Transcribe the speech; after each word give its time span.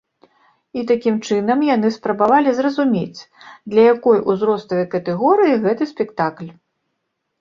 І 0.81 0.83
такім 0.91 1.15
чынам 1.27 1.59
яны 1.75 1.87
спрабавалі 1.97 2.55
зразумець, 2.59 3.19
для 3.75 3.81
якой 3.93 4.25
узроставай 4.33 4.85
катэгорыі 4.95 5.61
гэты 5.67 5.83
спектакль. 5.95 6.49